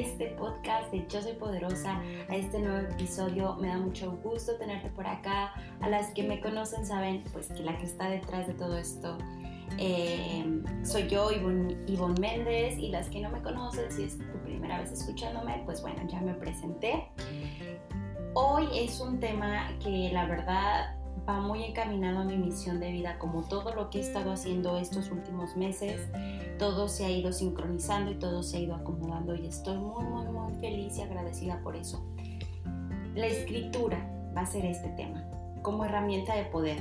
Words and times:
este 0.00 0.26
podcast 0.38 0.90
de 0.90 1.06
Yo 1.08 1.20
Soy 1.20 1.34
Poderosa, 1.34 2.00
a 2.28 2.36
este 2.36 2.58
nuevo 2.58 2.88
episodio. 2.88 3.56
Me 3.56 3.68
da 3.68 3.76
mucho 3.76 4.12
gusto 4.22 4.56
tenerte 4.56 4.88
por 4.90 5.06
acá. 5.06 5.52
A 5.80 5.88
las 5.88 6.12
que 6.14 6.22
me 6.22 6.40
conocen 6.40 6.86
saben 6.86 7.22
pues 7.32 7.48
que 7.48 7.62
la 7.62 7.76
que 7.78 7.84
está 7.84 8.08
detrás 8.08 8.46
de 8.46 8.54
todo 8.54 8.78
esto 8.78 9.18
eh, 9.78 10.62
soy 10.82 11.08
yo, 11.08 11.30
Ivonne, 11.30 12.20
Méndez, 12.20 12.78
y 12.78 12.88
las 12.88 13.08
que 13.08 13.20
no 13.20 13.30
me 13.30 13.40
conocen, 13.42 13.90
si 13.90 14.04
es 14.04 14.18
tu 14.18 14.38
primera 14.44 14.80
vez 14.80 14.92
escuchándome, 14.92 15.62
pues 15.64 15.82
bueno, 15.82 16.02
ya 16.08 16.20
me 16.20 16.34
presenté. 16.34 17.08
Hoy 18.34 18.66
es 18.74 19.00
un 19.00 19.20
tema 19.20 19.68
que 19.82 20.10
la 20.12 20.26
verdad 20.26 20.96
va 21.28 21.40
muy 21.40 21.64
encaminado 21.64 22.20
a 22.20 22.24
mi 22.24 22.36
misión 22.36 22.80
de 22.80 22.90
vida, 22.90 23.18
como 23.18 23.42
todo 23.42 23.74
lo 23.74 23.90
que 23.90 23.98
he 23.98 24.00
estado 24.00 24.32
haciendo 24.32 24.76
estos 24.78 25.10
últimos 25.10 25.56
meses, 25.56 26.00
todo 26.58 26.88
se 26.88 27.04
ha 27.04 27.10
ido 27.10 27.32
sincronizando 27.32 28.10
y 28.10 28.14
todo 28.16 28.42
se 28.42 28.56
ha 28.56 28.60
ido 28.60 28.74
acomodando 28.74 29.34
y 29.34 29.46
estoy 29.46 29.78
muy, 29.78 30.04
muy, 30.04 30.26
muy 30.26 30.54
feliz 30.54 30.98
y 30.98 31.02
agradecida 31.02 31.60
por 31.62 31.76
eso. 31.76 32.04
La 33.14 33.26
escritura 33.26 33.98
va 34.36 34.42
a 34.42 34.46
ser 34.46 34.64
este 34.64 34.88
tema, 34.90 35.24
como 35.62 35.84
herramienta 35.84 36.34
de 36.34 36.44
poder. 36.46 36.78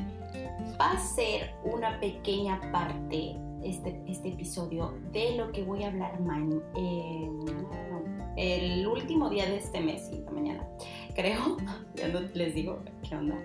Va 0.79 0.91
a 0.91 0.99
ser 0.99 1.54
una 1.63 1.99
pequeña 1.99 2.59
parte, 2.71 3.35
este, 3.63 4.02
este 4.07 4.29
episodio, 4.29 4.93
de 5.12 5.35
lo 5.35 5.52
que 5.52 5.63
voy 5.63 5.84
a 5.84 5.88
hablar 5.88 6.20
mañana, 6.21 6.62
eh, 6.76 7.29
el 8.38 8.88
último 8.88 9.29
día 9.29 9.45
de 9.45 9.57
este 9.57 9.82
mes 9.82 10.09
y 10.12 10.21
mañana 10.32 10.66
creo, 11.13 11.57
ya 11.95 12.07
no 12.07 12.20
les 12.33 12.55
digo 12.55 12.79
qué 13.07 13.15
onda, 13.15 13.35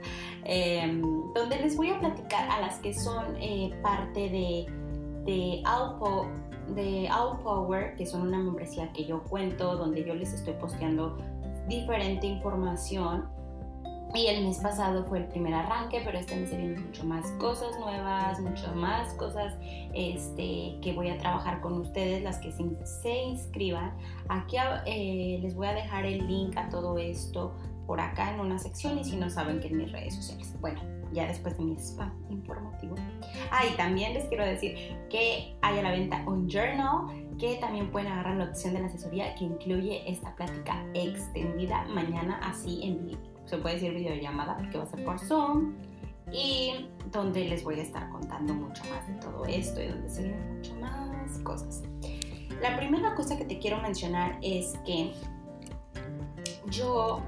em, 0.44 1.02
donde 1.34 1.58
les 1.60 1.76
voy 1.76 1.90
a 1.90 1.98
platicar 1.98 2.48
a 2.50 2.60
las 2.60 2.78
que 2.78 2.94
son 2.94 3.36
eh, 3.40 3.70
parte 3.82 4.20
de, 4.20 4.66
de 5.24 5.62
de 6.74 7.08
All 7.10 7.38
Power, 7.42 7.94
que 7.96 8.06
son 8.06 8.22
una 8.22 8.38
membresía 8.38 8.92
que 8.92 9.04
yo 9.04 9.22
cuento, 9.24 9.76
donde 9.76 10.04
yo 10.04 10.14
les 10.14 10.32
estoy 10.32 10.54
posteando 10.54 11.16
diferente 11.68 12.26
información 12.26 13.28
y 14.16 14.28
el 14.28 14.44
mes 14.44 14.58
pasado 14.58 15.04
fue 15.04 15.18
el 15.18 15.26
primer 15.26 15.52
arranque, 15.52 16.00
pero 16.04 16.18
este 16.18 16.36
mes 16.36 16.50
vienen 16.50 16.86
mucho 16.86 17.04
más 17.04 17.30
cosas 17.32 17.78
nuevas, 17.78 18.40
mucho 18.40 18.74
más 18.74 19.12
cosas 19.14 19.54
este, 19.94 20.78
que 20.80 20.92
voy 20.94 21.10
a 21.10 21.18
trabajar 21.18 21.60
con 21.60 21.74
ustedes, 21.74 22.22
las 22.22 22.38
que 22.38 22.50
se, 22.52 23.22
inscriban. 23.24 23.94
Aquí 24.28 24.56
eh, 24.86 25.38
les 25.42 25.54
voy 25.54 25.66
a 25.66 25.74
dejar 25.74 26.06
el 26.06 26.26
link 26.26 26.56
a 26.56 26.68
todo 26.70 26.96
esto 26.98 27.54
por 27.86 28.00
acá 28.00 28.32
en 28.32 28.40
una 28.40 28.58
sección 28.58 28.98
y 28.98 29.04
si 29.04 29.16
no 29.16 29.28
saben 29.28 29.60
que 29.60 29.68
en 29.68 29.76
mis 29.76 29.92
redes 29.92 30.14
sociales. 30.14 30.54
Bueno, 30.60 30.80
ya 31.12 31.26
después 31.26 31.56
de 31.58 31.64
mi 31.64 31.76
spam 31.76 32.12
informativo. 32.30 32.94
Ah, 33.50 33.64
y 33.70 33.76
también 33.76 34.14
les 34.14 34.24
quiero 34.24 34.46
decir 34.46 34.96
que 35.10 35.54
hay 35.60 35.78
a 35.78 35.82
la 35.82 35.90
venta 35.90 36.24
un 36.26 36.48
journal 36.48 37.06
que 37.38 37.56
también 37.56 37.90
pueden 37.90 38.10
agarrar 38.10 38.36
la 38.36 38.44
opción 38.44 38.72
de 38.72 38.80
la 38.80 38.86
asesoría 38.86 39.34
que 39.34 39.44
incluye 39.44 40.10
esta 40.10 40.34
plática 40.34 40.84
extendida 40.94 41.84
mañana 41.88 42.40
así 42.42 42.80
en 42.82 43.06
vivo 43.06 43.35
se 43.46 43.58
puede 43.58 43.76
decir 43.76 43.94
videollamada 43.94 44.56
porque 44.56 44.78
va 44.78 44.84
a 44.84 44.86
ser 44.86 45.04
por 45.04 45.18
Zoom 45.18 45.74
y 46.32 46.88
donde 47.12 47.44
les 47.44 47.62
voy 47.62 47.78
a 47.78 47.82
estar 47.82 48.08
contando 48.10 48.52
mucho 48.52 48.82
más 48.90 49.06
de 49.06 49.14
todo 49.14 49.44
esto 49.46 49.80
y 49.80 49.88
donde 49.88 50.10
se 50.10 50.22
vienen 50.24 50.56
mucho 50.56 50.74
más 50.76 51.38
cosas. 51.38 51.82
La 52.60 52.76
primera 52.76 53.14
cosa 53.14 53.36
que 53.36 53.44
te 53.44 53.58
quiero 53.58 53.80
mencionar 53.80 54.38
es 54.42 54.74
que 54.84 55.12
yo 56.70 57.22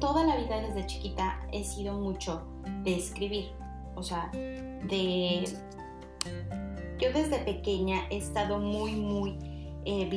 toda 0.00 0.24
la 0.24 0.36
vida 0.36 0.60
desde 0.60 0.86
chiquita 0.86 1.40
he 1.52 1.64
sido 1.64 1.94
mucho 1.94 2.46
de 2.82 2.96
escribir, 2.96 3.50
o 3.94 4.02
sea, 4.02 4.30
de... 4.32 5.44
Yo 6.98 7.12
desde 7.12 7.38
pequeña 7.40 8.06
he 8.10 8.16
estado 8.16 8.58
muy, 8.58 8.92
muy 8.92 9.55
eh, 9.88 10.08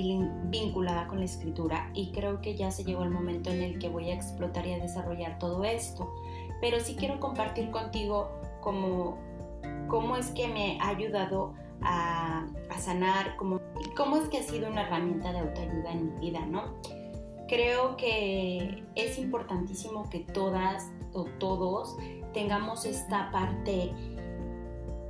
vinculada 0.46 1.06
con 1.06 1.19
la 1.19 1.25
escritura 1.25 1.91
y 1.94 2.12
creo 2.12 2.41
que 2.41 2.56
ya 2.56 2.72
se 2.72 2.84
llegó 2.84 3.03
el 3.03 3.12
momento 3.12 3.52
en 3.52 3.62
el 3.62 3.78
que 3.78 3.88
voy 3.88 4.09
a 4.09 4.16
explotar 4.16 4.66
y 4.66 4.74
a 4.74 4.80
desarrollar 4.80 5.38
todo 5.38 5.63
esto. 5.63 6.12
Pero 6.59 6.80
sí 6.80 6.96
quiero 6.96 7.19
compartir 7.19 7.69
contigo 7.69 8.31
cómo, 8.62 9.19
cómo 9.88 10.16
es 10.16 10.31
que 10.31 10.47
me 10.47 10.79
ha 10.81 10.88
ayudado 10.90 11.53
a, 11.84 12.47
sanar, 12.79 13.35
cómo, 13.38 13.62
cómo 13.96 14.18
es 14.18 14.28
que 14.29 14.40
ha 14.40 14.44
sido 14.44 14.72
una 14.72 14.88
herramienta 14.88 15.31
de 15.34 15.38
autoayuda 15.38 15.91
en 15.91 16.16
mi 16.16 16.19
vida, 16.19 16.44
¿no? 16.47 16.74
Creo 17.47 17.96
que 17.96 18.84
es 18.96 19.19
importantísimo 19.19 20.09
que 20.09 20.22
todas 20.22 20.90
o 21.13 21.25
todos 21.38 21.96
tengamos 22.34 22.85
esta 22.85 23.29
parte 23.29 23.94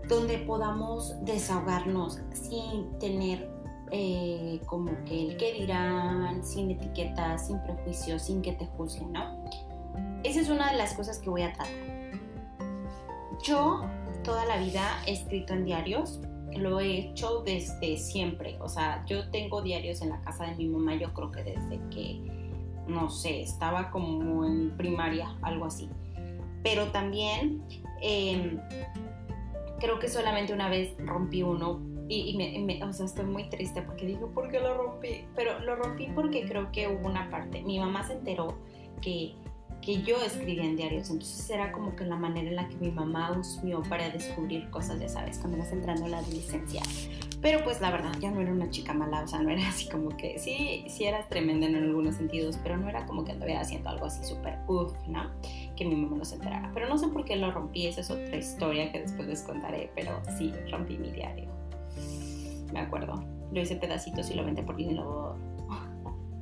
donde 0.09 0.37
podamos 0.39 1.15
desahogarnos 1.23 2.19
sin 2.33 2.99
tener 2.99 3.58
eh, 3.91 4.61
como 4.65 4.91
que 5.05 5.29
el 5.29 5.37
que 5.37 5.53
dirán, 5.53 6.43
sin 6.45 6.71
etiquetas, 6.71 7.47
sin 7.47 7.59
prejuicios, 7.63 8.21
sin 8.23 8.41
que 8.41 8.53
te 8.53 8.65
juzguen, 8.65 9.11
¿no? 9.13 9.43
Esa 10.23 10.41
es 10.41 10.49
una 10.49 10.71
de 10.71 10.77
las 10.77 10.93
cosas 10.93 11.19
que 11.19 11.29
voy 11.29 11.43
a 11.43 11.53
tratar. 11.53 11.73
Yo 13.43 13.81
toda 14.23 14.45
la 14.45 14.57
vida 14.57 15.01
he 15.05 15.13
escrito 15.13 15.53
en 15.53 15.65
diarios, 15.65 16.19
lo 16.57 16.79
he 16.79 16.97
hecho 16.97 17.41
desde 17.41 17.97
siempre, 17.97 18.57
o 18.59 18.67
sea, 18.67 19.03
yo 19.05 19.29
tengo 19.29 19.61
diarios 19.61 20.01
en 20.01 20.09
la 20.09 20.21
casa 20.21 20.45
de 20.45 20.55
mi 20.55 20.67
mamá, 20.67 20.95
yo 20.95 21.13
creo 21.13 21.31
que 21.31 21.43
desde 21.43 21.79
que, 21.89 22.19
no 22.87 23.09
sé, 23.09 23.41
estaba 23.41 23.91
como 23.91 24.45
en 24.45 24.75
primaria, 24.75 25.35
algo 25.41 25.65
así. 25.65 25.89
Pero 26.63 26.87
también 26.87 27.63
em, 28.01 28.59
creo 29.79 29.99
que 29.99 30.09
solamente 30.09 30.53
una 30.53 30.69
vez 30.69 30.95
rompí 31.05 31.43
uno 31.43 31.79
y, 32.09 32.35
me, 32.35 32.83
o 32.83 32.91
sea, 32.91 33.05
estoy 33.05 33.25
muy 33.25 33.49
triste 33.49 33.83
porque 33.83 34.07
digo, 34.07 34.29
¿por 34.29 34.49
qué 34.49 34.59
lo 34.59 34.75
rompí? 34.75 35.25
Pero 35.35 35.59
lo 35.59 35.75
rompí 35.75 36.07
porque 36.15 36.43
creo 36.47 36.71
que 36.71 36.87
hubo 36.87 37.07
una 37.07 37.29
parte, 37.29 37.61
mi 37.61 37.79
mamá 37.79 38.03
se 38.03 38.13
enteró 38.13 38.57
que, 38.99 39.35
que 39.83 40.01
yo 40.01 40.17
escribía 40.23 40.63
en 40.63 40.75
diarios, 40.75 41.11
entonces 41.11 41.47
era 41.51 41.71
como 41.71 41.95
que 41.95 42.05
la 42.05 42.15
manera 42.15 42.49
en 42.49 42.55
la 42.55 42.67
que 42.67 42.75
mi 42.77 42.89
mamá 42.89 43.31
usó 43.37 43.83
para 43.87 44.09
descubrir 44.09 44.71
cosas, 44.71 44.99
ya 44.99 45.07
sabes, 45.07 45.37
cuando 45.37 45.59
vas 45.59 45.71
entrando 45.71 46.05
en 46.05 46.11
la 46.11 46.17
adolescencia. 46.17 46.81
Pero 47.43 47.63
pues 47.63 47.79
la 47.79 47.91
verdad, 47.91 48.11
ya 48.19 48.31
no 48.31 48.41
era 48.41 48.51
una 48.51 48.71
chica 48.71 48.91
mala, 48.91 49.21
o 49.21 49.27
sea, 49.27 49.41
no 49.43 49.51
era 49.51 49.69
así 49.69 49.87
como 49.87 50.09
que, 50.17 50.39
sí, 50.39 50.85
sí 50.89 51.05
eras 51.05 51.29
tremenda 51.29 51.67
en 51.67 51.75
algunos 51.75 52.15
sentidos, 52.15 52.57
pero 52.63 52.75
no 52.75 52.89
era 52.89 53.05
como 53.05 53.23
que 53.23 53.33
anduviera 53.33 53.61
haciendo 53.61 53.87
algo 53.87 54.07
así 54.07 54.23
súper 54.23 54.57
uff, 54.67 54.93
¿no? 55.07 55.29
Que 55.77 55.85
mi 55.85 55.95
mamá 55.95 56.17
no 56.17 56.25
se 56.25 56.35
enterara. 56.35 56.71
Pero 56.73 56.89
no 56.89 56.97
sé 56.97 57.07
por 57.07 57.23
qué 57.23 57.35
lo 57.35 57.51
rompí, 57.51 57.85
esa 57.85 58.01
es 58.01 58.09
otra 58.09 58.35
historia 58.35 58.91
que 58.91 59.01
después 59.01 59.27
les 59.27 59.43
contaré, 59.43 59.91
pero 59.93 60.19
sí, 60.39 60.51
rompí 60.71 60.97
mi 60.97 61.11
diario 61.11 61.58
me 62.71 62.79
acuerdo. 62.79 63.23
Lo 63.51 63.61
hice 63.61 63.75
pedacitos 63.75 64.29
y 64.29 64.35
lo 64.35 64.45
vendí 64.45 64.61
por 64.61 64.75
dinero. 64.75 65.35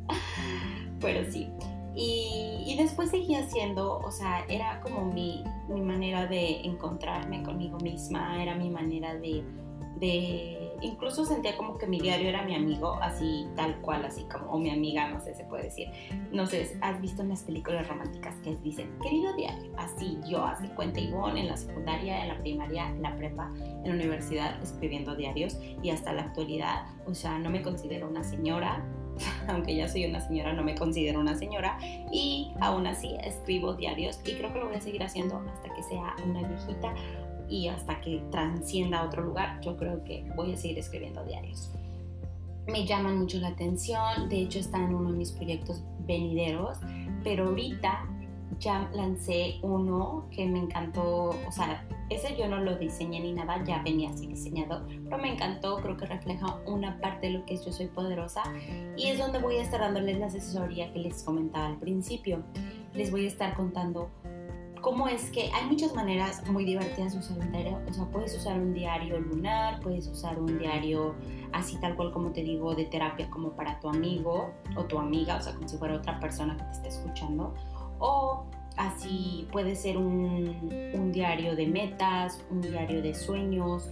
Pero 1.00 1.32
sí. 1.32 1.50
Y, 1.96 2.76
después 2.78 3.10
seguí 3.10 3.34
haciendo, 3.34 3.98
o 3.98 4.12
sea, 4.12 4.46
era 4.50 4.82
como 4.82 5.12
mi, 5.12 5.44
mi 5.68 5.82
manera 5.82 6.28
de 6.28 6.62
encontrarme 6.62 7.42
conmigo 7.42 7.80
misma, 7.80 8.40
era 8.42 8.54
mi 8.54 8.70
manera 8.70 9.16
de 9.16 9.44
incluso 10.82 11.26
sentía 11.26 11.58
como 11.58 11.78
que 11.78 11.88
mi 11.88 12.00
diario 12.00 12.30
era 12.30 12.44
mi 12.44 12.56
amigo, 12.56 12.98
así 13.02 13.48
tal 13.56 13.80
cual, 13.82 14.06
así 14.06 14.24
como, 14.24 14.52
o 14.52 14.60
mi 14.60 14.70
amiga, 14.70 15.10
no 15.10 15.20
sé, 15.22 15.34
se 15.34 15.44
puede 15.46 15.64
decir. 15.64 15.90
No 16.32 16.46
sé, 16.46 16.78
has 16.82 17.02
visto 17.02 17.22
en 17.22 17.30
las 17.30 17.44
películas 17.44 17.88
románticas 17.88 18.36
que 18.44 18.56
dicen, 18.58 18.90
querido 19.02 19.34
diario, 19.36 19.72
así 19.78 20.18
yo, 20.28 20.46
así 20.46 20.68
cuenta 20.70 21.00
Ivonne 21.00 21.42
en 21.42 21.48
la 21.48 21.58
secundaria, 21.58 22.22
en 22.22 22.30
la 22.30 22.40
primaria, 22.40 22.90
en 22.90 23.02
la 23.02 23.16
prepa, 23.16 23.52
en 23.58 23.84
la 23.86 23.94
universidad, 23.94 24.62
escribiendo 24.62 25.16
diarios 25.16 25.58
y 25.82 25.90
hasta 25.90 26.14
la 26.14 26.24
actualidad, 26.24 26.86
o 27.06 27.14
sea, 27.14 27.40
no 27.40 27.50
me 27.50 27.62
considero 27.62 28.08
una 28.08 28.24
señora, 28.24 28.86
aunque 29.48 29.76
ya 29.76 29.88
soy 29.88 30.06
una 30.06 30.22
señora, 30.22 30.54
no 30.54 30.64
me 30.64 30.76
considero 30.76 31.20
una 31.20 31.36
señora 31.36 31.78
y 32.12 32.54
aún 32.60 32.86
así 32.88 33.16
escribo 33.24 33.74
diarios 33.74 34.20
y 34.26 34.36
creo 34.36 34.54
que 34.54 34.60
lo 34.60 34.68
voy 34.68 34.76
a 34.76 34.82
seguir 34.82 35.04
haciendo 35.04 35.44
hasta 35.52 35.74
que 35.74 35.84
sea 35.84 36.16
una 36.24 36.48
viejita 36.48 36.94
y 37.50 37.68
hasta 37.68 38.02
que 38.02 38.24
transcienda 38.32 39.00
a 39.00 39.06
otro 39.06 39.24
lugar, 39.24 39.60
yo 39.62 39.78
creo 39.78 40.04
que 40.04 40.26
voy 40.36 40.54
a 40.54 40.58
seguir 40.58 40.80
escribiendo 40.80 41.24
diarios. 41.24 41.72
Me 42.68 42.86
llaman 42.86 43.18
mucho 43.18 43.40
la 43.40 43.50
atención, 43.50 44.28
de 44.30 44.42
hecho 44.42 44.60
está 44.60 44.78
en 44.78 44.94
uno 44.94 45.12
de 45.12 45.18
mis 45.18 45.32
proyectos 45.32 45.84
venideros, 46.06 46.78
pero 47.24 47.48
ahorita 47.48 48.06
ya 48.60 48.90
lancé 48.94 49.60
uno 49.62 50.26
que 50.32 50.46
me 50.46 50.60
encantó, 50.60 51.30
o 51.48 51.52
sea, 51.52 51.86
ese 52.10 52.36
yo 52.38 52.48
no 52.48 52.60
lo 52.60 52.76
diseñé 52.78 53.20
ni 53.20 53.34
nada, 53.34 53.64
ya 53.66 53.82
venía 53.84 54.10
así 54.10 54.28
diseñado, 54.28 54.86
pero 55.04 55.18
me 55.18 55.34
encantó, 55.34 55.78
creo 55.78 55.98
que 55.98 56.06
refleja 56.06 56.58
una 56.66 57.00
parte 57.00 57.28
de 57.28 57.34
lo 57.34 57.46
que 57.46 57.56
es 57.56 57.66
Yo 57.66 57.72
Soy 57.72 57.88
Poderosa 57.88 58.44
y 58.96 59.08
es 59.08 59.20
donde 59.20 59.40
voy 59.40 59.58
a 59.58 59.62
estar 59.62 59.82
dándoles 59.82 60.18
la 60.18 60.28
asesoría 60.28 60.92
que 60.94 61.00
les 61.00 61.24
comentaba 61.24 61.68
al 61.68 61.78
principio. 61.78 62.44
Les 62.94 63.12
voy 63.12 63.26
a 63.26 63.28
estar 63.28 63.54
contando 63.56 64.10
cómo 64.82 65.08
es 65.08 65.30
que 65.32 65.52
hay 65.54 65.66
muchas 65.66 65.94
maneras 65.94 66.48
muy 66.50 66.66
divertidas 66.66 67.14
de 67.14 67.20
usar 67.20 67.38
un 67.40 67.52
diario. 67.52 67.80
O 67.88 67.94
sea, 67.94 68.06
puedes 68.06 68.36
usar 68.36 68.60
un 68.60 68.74
diario 68.74 69.20
lunar, 69.20 69.80
puedes 69.82 70.08
usar 70.08 70.40
un 70.40 70.58
diario 70.60 71.16
así 71.54 71.78
tal 71.80 71.96
cual 71.96 72.12
como 72.12 72.32
te 72.32 72.44
digo, 72.44 72.76
de 72.76 72.86
terapia 72.86 73.30
como 73.30 73.52
para 73.52 73.80
tu 73.80 73.90
amigo 73.90 74.52
o 74.76 74.84
tu 74.86 75.00
amiga, 75.00 75.38
o 75.38 75.42
sea, 75.42 75.54
como 75.54 75.68
si 75.68 75.78
fuera 75.78 75.96
otra 75.96 76.20
persona 76.20 76.56
que 76.58 76.64
te 76.64 76.72
esté 76.72 76.88
escuchando. 76.90 77.54
O 78.00 78.46
así 78.78 79.48
puede 79.52 79.76
ser 79.76 79.98
un, 79.98 80.70
un 80.94 81.12
diario 81.12 81.56
de 81.56 81.68
metas, 81.68 82.44
un 82.50 82.62
diario 82.62 83.02
de 83.02 83.14
sueños, 83.14 83.92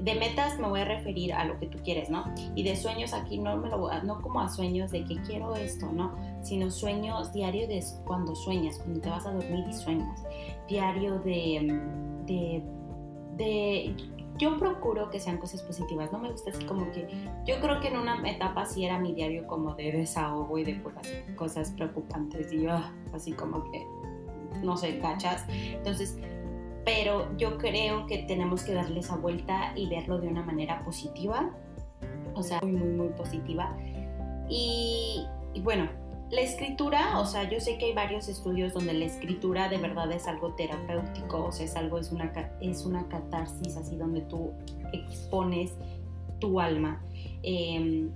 de 0.00 0.14
metas 0.14 0.58
me 0.58 0.68
voy 0.68 0.80
a 0.80 0.84
referir 0.84 1.32
a 1.32 1.44
lo 1.44 1.58
que 1.58 1.66
tú 1.66 1.78
quieres, 1.82 2.10
¿no? 2.10 2.24
Y 2.54 2.62
de 2.62 2.76
sueños 2.76 3.12
aquí 3.12 3.38
no 3.38 3.56
me 3.56 3.68
lo 3.68 3.90
no 4.02 4.20
como 4.20 4.40
a 4.40 4.48
sueños 4.48 4.90
de 4.90 5.04
que 5.04 5.16
quiero 5.22 5.54
esto, 5.54 5.90
¿no? 5.92 6.14
Sino 6.42 6.70
sueños 6.70 7.32
diario 7.32 7.66
de 7.66 7.82
cuando 8.04 8.34
sueñas, 8.34 8.78
cuando 8.78 9.00
te 9.00 9.10
vas 9.10 9.26
a 9.26 9.32
dormir 9.32 9.64
y 9.68 9.72
sueñas. 9.72 10.24
Diario 10.68 11.18
de, 11.20 11.80
de, 12.26 12.62
de 13.36 13.96
yo 14.38 14.56
procuro 14.56 15.10
que 15.10 15.18
sean 15.18 15.38
cosas 15.38 15.62
positivas, 15.62 16.12
no 16.12 16.18
me 16.18 16.30
gusta 16.30 16.50
así 16.50 16.64
como 16.64 16.90
que 16.92 17.08
yo 17.44 17.60
creo 17.60 17.80
que 17.80 17.88
en 17.88 17.96
una 17.96 18.22
etapa 18.30 18.64
sí 18.66 18.84
era 18.84 18.98
mi 18.98 19.12
diario 19.12 19.46
como 19.46 19.74
de 19.74 19.90
desahogo 19.90 20.58
y 20.58 20.64
de 20.64 20.74
puras 20.74 21.08
cosas 21.36 21.72
preocupantes 21.72 22.52
y 22.52 22.62
yo 22.62 22.70
ah, 22.70 22.92
así 23.12 23.32
como 23.32 23.68
que 23.70 23.84
no 24.62 24.76
sé, 24.76 24.98
cachas. 24.98 25.44
Entonces, 25.48 26.18
pero 26.88 27.36
yo 27.36 27.58
creo 27.58 28.06
que 28.06 28.16
tenemos 28.22 28.62
que 28.62 28.72
darle 28.72 29.00
esa 29.00 29.14
vuelta 29.14 29.74
y 29.76 29.90
verlo 29.90 30.18
de 30.18 30.28
una 30.28 30.42
manera 30.42 30.82
positiva, 30.84 31.50
o 32.34 32.42
sea, 32.42 32.60
muy, 32.62 32.72
muy, 32.72 32.88
muy 32.88 33.08
positiva. 33.08 33.76
Y, 34.48 35.26
bueno, 35.60 35.90
la 36.30 36.40
escritura, 36.40 37.18
o 37.18 37.26
sea, 37.26 37.46
yo 37.50 37.60
sé 37.60 37.76
que 37.76 37.84
hay 37.84 37.92
varios 37.92 38.26
estudios 38.28 38.72
donde 38.72 38.94
la 38.94 39.04
escritura 39.04 39.68
de 39.68 39.76
verdad 39.76 40.10
es 40.12 40.26
algo 40.26 40.54
terapéutico, 40.54 41.44
o 41.44 41.52
sea, 41.52 41.66
es 41.66 41.76
algo, 41.76 41.98
es 41.98 42.10
una, 42.10 42.32
es 42.62 42.86
una 42.86 43.06
catarsis 43.08 43.76
así 43.76 43.94
donde 43.94 44.22
tú 44.22 44.52
expones 44.94 45.74
tu 46.38 46.58
alma. 46.58 47.04
Em, 47.42 48.08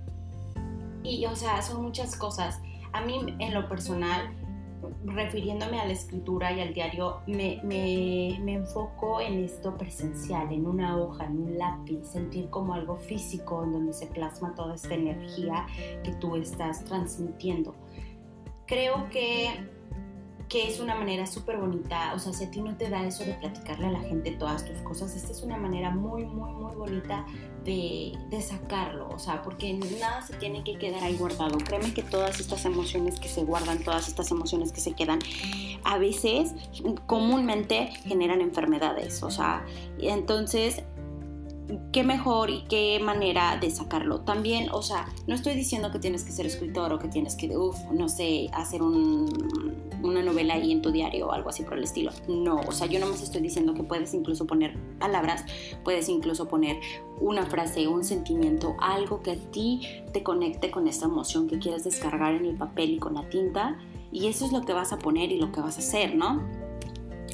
y, 1.03 1.27
o 1.27 1.35
sea, 1.35 1.61
son 1.61 1.83
muchas 1.83 2.15
cosas. 2.15 2.59
A 2.91 3.01
mí, 3.01 3.35
en 3.37 3.53
lo 3.53 3.69
personal, 3.69 4.31
refiriéndome 5.05 5.79
a 5.79 5.85
la 5.85 5.93
escritura 5.93 6.51
y 6.51 6.61
al 6.61 6.73
diario, 6.73 7.21
me, 7.27 7.59
me, 7.63 8.39
me, 8.41 8.53
enfoco 8.55 9.21
en 9.21 9.43
esto 9.43 9.77
presencial, 9.77 10.51
en 10.51 10.65
una 10.65 10.97
hoja, 10.97 11.25
en 11.25 11.41
un 11.41 11.57
lápiz, 11.57 12.05
sentir 12.05 12.49
como 12.49 12.73
algo 12.73 12.95
físico 12.95 13.63
en 13.63 13.73
donde 13.73 13.93
se 13.93 14.07
plasma 14.07 14.53
toda 14.55 14.75
esta 14.75 14.93
energía 14.93 15.65
que 16.03 16.13
tú 16.13 16.35
estás 16.35 16.83
transmitiendo. 16.85 17.75
Creo 18.65 19.09
que 19.09 19.49
que 20.53 20.67
es 20.67 20.79
una 20.79 20.93
manera 20.93 21.25
súper 21.25 21.57
bonita, 21.57 22.13
o 22.13 22.19
sea, 22.19 22.31
si 22.31 22.43
a 22.43 22.51
ti 22.51 22.61
no 22.61 22.77
te 22.77 22.87
da 22.87 23.03
eso 23.03 23.25
de 23.25 23.33
platicarle 23.33 23.87
a 23.87 23.91
la 23.91 24.01
gente 24.01 24.29
todas 24.33 24.63
tus 24.63 24.77
cosas, 24.83 25.15
esta 25.15 25.31
es 25.31 25.41
una 25.41 25.57
manera 25.57 25.89
muy, 25.89 26.25
muy, 26.25 26.51
muy 26.51 26.75
bonita 26.75 27.25
de, 27.65 28.13
de, 28.29 28.39
sacarlo, 28.39 29.09
o 29.09 29.17
sea, 29.17 29.41
porque 29.41 29.73
nada 29.73 30.21
se 30.21 30.35
tiene 30.35 30.63
que 30.63 30.77
quedar 30.77 31.01
ahí 31.01 31.17
guardado. 31.17 31.57
Créeme 31.57 31.91
que 31.95 32.03
todas 32.03 32.39
estas 32.39 32.65
emociones 32.65 33.19
que 33.19 33.29
se 33.29 33.43
guardan, 33.43 33.83
todas 33.83 34.07
estas 34.07 34.29
emociones 34.29 34.71
que 34.71 34.79
se 34.79 34.93
quedan, 34.93 35.17
a 35.85 35.97
veces 35.97 36.53
comúnmente 37.07 37.87
generan 38.03 38.39
enfermedades, 38.39 39.23
o 39.23 39.31
sea, 39.31 39.65
entonces 39.97 40.83
qué 41.91 42.03
mejor 42.03 42.49
y 42.49 42.63
qué 42.65 42.99
manera 42.99 43.57
de 43.57 43.69
sacarlo. 43.69 44.21
También, 44.21 44.69
o 44.71 44.81
sea, 44.81 45.07
no 45.27 45.35
estoy 45.35 45.53
diciendo 45.53 45.91
que 45.91 45.99
tienes 45.99 46.23
que 46.23 46.31
ser 46.31 46.45
escritor 46.45 46.93
o 46.93 46.99
que 46.99 47.07
tienes 47.07 47.35
que, 47.35 47.55
uff, 47.57 47.77
no 47.91 48.09
sé, 48.09 48.49
hacer 48.53 48.81
una 48.81 50.21
novela 50.23 50.55
ahí 50.55 50.71
en 50.71 50.81
tu 50.81 50.91
diario 50.91 51.27
o 51.27 51.31
algo 51.31 51.49
así 51.49 51.63
por 51.63 51.77
el 51.77 51.83
estilo. 51.83 52.11
No, 52.27 52.61
o 52.67 52.71
sea, 52.71 52.87
yo 52.87 52.99
no 52.99 53.07
más 53.07 53.21
estoy 53.21 53.41
diciendo 53.41 53.73
que 53.73 53.83
puedes 53.83 54.13
incluso 54.13 54.45
poner 54.45 54.77
palabras, 54.99 55.45
puedes 55.83 56.09
incluso 56.09 56.47
poner 56.47 56.79
una 57.19 57.45
frase, 57.45 57.87
un 57.87 58.03
sentimiento, 58.03 58.75
algo 58.79 59.21
que 59.21 59.31
a 59.31 59.35
ti 59.35 59.81
te 60.11 60.23
conecte 60.23 60.71
con 60.71 60.87
esta 60.87 61.05
emoción 61.05 61.47
que 61.47 61.59
quieres 61.59 61.83
descargar 61.83 62.35
en 62.35 62.45
el 62.45 62.57
papel 62.57 62.91
y 62.91 62.99
con 62.99 63.13
la 63.13 63.27
tinta. 63.29 63.77
Y 64.11 64.27
eso 64.27 64.45
es 64.45 64.51
lo 64.51 64.61
que 64.61 64.73
vas 64.73 64.93
a 64.93 64.99
poner 64.99 65.31
y 65.31 65.39
lo 65.39 65.51
que 65.51 65.59
vas 65.59 65.77
a 65.77 65.79
hacer, 65.79 66.15
¿no? 66.15 66.43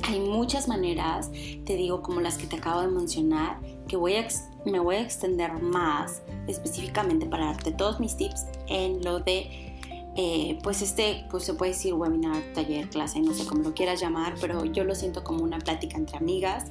Hay 0.03 0.19
muchas 0.19 0.67
maneras, 0.67 1.31
te 1.65 1.75
digo, 1.75 2.01
como 2.01 2.21
las 2.21 2.37
que 2.37 2.47
te 2.47 2.57
acabo 2.57 2.81
de 2.81 2.87
mencionar, 2.87 3.59
que 3.87 3.97
voy 3.97 4.15
a, 4.15 4.27
me 4.65 4.79
voy 4.79 4.95
a 4.95 5.01
extender 5.01 5.53
más 5.61 6.21
específicamente 6.47 7.25
para 7.25 7.45
darte 7.45 7.71
todos 7.71 7.99
mis 7.99 8.15
tips 8.17 8.45
en 8.67 9.03
lo 9.03 9.19
de, 9.19 9.75
eh, 10.15 10.57
pues 10.63 10.81
este, 10.81 11.25
pues 11.29 11.43
se 11.43 11.53
puede 11.53 11.71
decir 11.71 11.93
webinar, 11.93 12.41
taller, 12.53 12.89
clase, 12.89 13.19
no 13.19 13.33
sé 13.33 13.45
cómo 13.45 13.63
lo 13.63 13.73
quieras 13.73 13.99
llamar, 13.99 14.35
pero 14.41 14.65
yo 14.65 14.83
lo 14.83 14.95
siento 14.95 15.23
como 15.23 15.43
una 15.43 15.59
plática 15.59 15.97
entre 15.97 16.17
amigas 16.17 16.65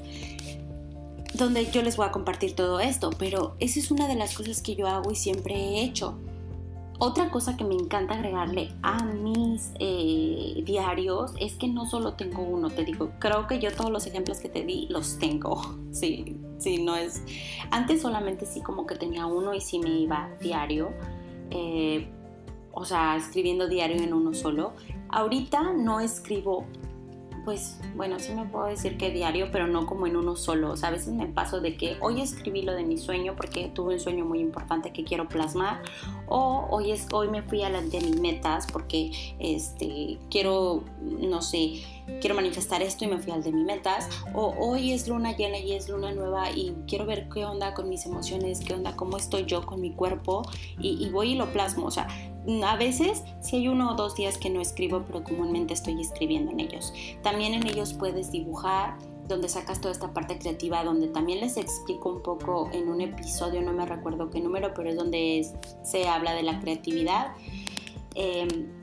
donde 1.35 1.71
yo 1.71 1.83
les 1.83 1.97
voy 1.97 2.07
a 2.07 2.11
compartir 2.11 2.55
todo 2.55 2.81
esto, 2.81 3.11
pero 3.19 3.55
esa 3.61 3.79
es 3.79 3.91
una 3.91 4.09
de 4.09 4.17
las 4.17 4.35
cosas 4.35 4.61
que 4.63 4.75
yo 4.75 4.87
hago 4.87 5.11
y 5.13 5.17
siempre 5.17 5.55
he 5.55 5.83
hecho. 5.83 6.19
Otra 7.01 7.31
cosa 7.31 7.57
que 7.57 7.63
me 7.63 7.75
encanta 7.75 8.15
agregarle 8.15 8.73
a 8.83 9.05
mis 9.05 9.71
eh, 9.79 10.63
diarios 10.65 11.33
es 11.39 11.55
que 11.55 11.69
no 11.69 11.87
solo 11.87 12.15
tengo 12.15 12.43
uno, 12.43 12.71
te 12.71 12.85
digo, 12.85 13.13
creo 13.21 13.47
que 13.47 13.61
yo 13.61 13.73
todos 13.73 13.91
los 13.91 14.05
ejemplos 14.07 14.41
que 14.41 14.49
te 14.49 14.65
di 14.65 14.89
los 14.91 15.17
tengo, 15.19 15.61
sí, 15.93 16.37
sí, 16.59 16.83
no 16.83 16.97
es... 16.97 17.23
Antes 17.71 18.03
solamente 18.03 18.47
sí 18.47 18.63
como 18.63 18.85
que 18.85 18.97
tenía 18.97 19.27
uno 19.27 19.55
y 19.55 19.61
sí 19.61 19.79
me 19.79 19.91
iba 19.91 20.29
diario, 20.41 20.91
eh, 21.51 22.09
o 22.73 22.85
sea, 22.85 23.17
escribiendo 23.17 23.69
diario 23.69 24.03
en 24.03 24.13
uno 24.13 24.35
solo. 24.35 24.73
Ahorita 25.09 25.73
no 25.73 26.01
escribo 26.01 26.67
pues 27.49 27.79
bueno, 27.97 28.19
sí 28.19 28.35
me 28.35 28.45
puedo 28.45 28.67
decir 28.67 28.99
que 28.99 29.11
diario, 29.11 29.49
pero 29.51 29.67
no 29.67 29.87
como 29.87 30.07
en 30.07 30.17
uno 30.17 30.37
solo. 30.37 30.71
O 30.71 30.77
sea, 30.77 30.91
a 30.91 30.93
veces 30.93 31.15
me 31.15 31.27
paso 31.29 31.63
de 31.63 31.79
que 31.79 31.97
hoy 32.03 32.21
escribí 32.21 32.61
lo 32.61 32.75
de 32.75 32.83
mi 32.83 32.99
sueño 32.99 33.37
porque 33.37 33.71
tuve 33.75 33.95
un 33.95 34.01
sueño 34.01 34.27
muy 34.27 34.41
importante 34.41 34.93
que 34.93 35.03
quiero 35.03 35.31
plasmar, 35.31 35.81
o 36.27 36.67
hoy, 36.69 36.93
es, 36.93 37.07
hoy 37.11 37.29
me 37.29 37.41
fui 37.41 37.63
a 37.63 37.71
las 37.71 37.91
de 37.91 38.03
mis 38.03 38.21
metas 38.21 38.67
porque 38.71 39.13
este, 39.39 40.19
quiero, 40.29 40.85
no 41.01 41.41
sé, 41.41 41.83
quiero 42.21 42.35
manifestar 42.35 42.83
esto 42.83 43.07
y 43.07 43.09
me 43.09 43.17
fui 43.17 43.33
al 43.33 43.43
de 43.43 43.51
mis 43.51 43.65
metas, 43.65 44.11
o 44.35 44.55
hoy 44.59 44.93
es 44.93 45.09
luna 45.09 45.35
llena 45.35 45.57
y 45.57 45.73
es 45.73 45.89
luna 45.89 46.13
nueva 46.13 46.51
y 46.51 46.77
quiero 46.87 47.07
ver 47.07 47.31
qué 47.31 47.47
onda 47.47 47.73
con 47.73 47.89
mis 47.89 48.05
emociones, 48.05 48.61
qué 48.61 48.75
onda, 48.75 48.95
cómo 48.95 49.17
estoy 49.17 49.47
yo 49.47 49.65
con 49.65 49.81
mi 49.81 49.93
cuerpo 49.93 50.43
y, 50.79 51.03
y 51.03 51.09
voy 51.09 51.33
y 51.33 51.35
lo 51.37 51.51
plasmo. 51.51 51.87
O 51.87 51.91
sea, 51.91 52.09
a 52.65 52.77
veces 52.77 53.23
si 53.41 53.57
hay 53.57 53.69
uno 53.69 53.93
o 53.93 53.95
dos 53.95 54.15
días 54.15 54.39
que 54.39 54.51
no 54.51 54.61
escribo, 54.61 55.05
pero 55.07 55.23
comúnmente 55.23 55.75
estoy 55.75 56.01
escribiendo 56.01 56.51
en 56.51 56.61
ellos. 56.61 56.93
También 57.23 57.55
en 57.55 57.67
ellos 57.67 57.93
puedes 57.93 58.33
dibujar, 58.33 58.97
donde 59.27 59.49
sacas 59.49 59.81
toda 59.81 59.93
esta 59.93 60.13
parte 60.15 60.39
creativa, 60.39 60.83
donde 60.83 61.09
también 61.09 61.41
les 61.41 61.59
explico 61.59 62.11
un 62.11 62.23
poco 62.23 62.71
en 62.73 62.89
un 62.89 63.03
episodio, 63.03 63.61
no 63.61 63.73
me 63.73 63.85
recuerdo 63.85 64.31
qué 64.31 64.41
número, 64.41 64.73
pero 64.75 64.89
es 64.89 64.97
donde 64.97 65.47
se 65.83 66.09
habla 66.09 66.33
de 66.33 66.43
la 66.43 66.59
creatividad. 66.61 67.33
Em, 68.15 68.78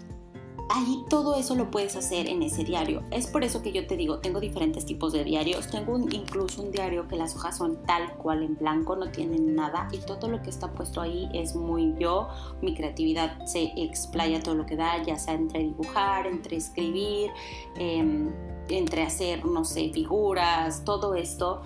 ahí 0.70 1.06
todo 1.10 1.36
eso 1.36 1.56
lo 1.56 1.70
puedes 1.70 1.96
hacer 1.96 2.28
en 2.28 2.42
ese 2.42 2.64
diario. 2.64 3.04
Es 3.12 3.28
por 3.28 3.44
eso 3.44 3.62
que 3.62 3.72
yo 3.72 3.86
te 3.88 3.96
digo, 3.96 4.20
tengo 4.20 4.40
diferentes 4.40 4.86
tipos 4.86 5.14
de 5.14 5.24
diarios. 5.24 5.68
Tengo 5.70 5.98
incluso 5.98 6.62
un 6.62 6.72
diario 6.72 7.08
que 7.08 7.16
las 7.16 7.36
hojas 7.36 7.58
son 7.58 7.84
tal 7.86 8.14
cual 8.18 8.44
en 8.44 8.56
blanco, 8.56 8.96
no 8.96 9.12
tienen 9.12 9.56
nada 9.56 9.88
y 9.92 10.00
todo 10.00 10.28
lo 10.28 10.42
que 10.42 10.50
está 10.50 10.72
puesto 10.72 11.02
ahí 11.02 11.30
es 11.34 11.56
muy 11.56 11.94
yo. 12.00 12.28
Mi 12.62 12.74
creatividad 12.74 13.46
se 13.46 13.72
explaya 13.76 14.42
todo 14.42 14.56
lo 14.56 14.66
que 14.66 14.76
da, 14.76 15.04
ya 15.04 15.18
sea 15.18 15.36
entre 15.36 15.60
dibujar, 15.60 16.28
entre 16.28 16.58
escribir, 16.58 17.32
em, 17.78 18.32
entre 18.70 19.04
hacer, 19.04 19.46
no 19.46 19.64
sé, 19.64 19.92
figuras, 19.94 20.84
todo 20.84 21.16
esto 21.16 21.62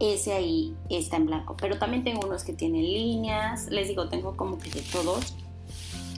ese 0.00 0.32
ahí 0.32 0.76
está 0.88 1.16
en 1.16 1.26
blanco. 1.26 1.56
Pero 1.60 1.78
también 1.78 2.04
tengo 2.04 2.26
unos 2.26 2.44
que 2.44 2.52
tienen 2.52 2.82
líneas, 2.82 3.68
les 3.68 3.88
digo, 3.88 4.08
tengo 4.08 4.36
como 4.36 4.58
que 4.58 4.70
de 4.70 4.82
todos 4.82 5.34